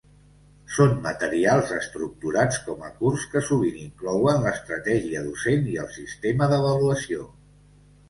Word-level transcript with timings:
Són 0.77 0.95
materials 1.03 1.73
estructurats 1.75 2.57
com 2.71 2.81
a 2.89 2.91
curs 3.03 3.27
que 3.35 3.45
sovint 3.51 3.79
inclouen 3.85 4.43
l'estratègia 4.49 5.25
docent 5.31 5.73
i 5.77 5.81
el 5.87 5.97
sistema 6.03 6.53
d'avaluació. 6.57 7.33